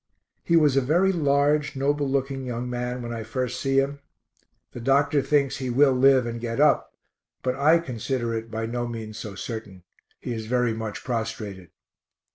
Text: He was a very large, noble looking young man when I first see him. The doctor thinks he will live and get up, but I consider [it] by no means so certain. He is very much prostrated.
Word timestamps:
He 0.43 0.55
was 0.55 0.75
a 0.75 0.81
very 0.81 1.11
large, 1.11 1.75
noble 1.75 2.09
looking 2.09 2.43
young 2.43 2.67
man 2.67 3.03
when 3.03 3.13
I 3.13 3.21
first 3.21 3.59
see 3.59 3.77
him. 3.79 3.99
The 4.71 4.79
doctor 4.79 5.21
thinks 5.21 5.57
he 5.57 5.69
will 5.69 5.91
live 5.91 6.25
and 6.25 6.41
get 6.41 6.59
up, 6.59 6.95
but 7.43 7.53
I 7.55 7.77
consider 7.77 8.33
[it] 8.33 8.49
by 8.49 8.65
no 8.65 8.87
means 8.87 9.19
so 9.19 9.35
certain. 9.35 9.83
He 10.19 10.33
is 10.33 10.47
very 10.47 10.73
much 10.73 11.03
prostrated. 11.03 11.69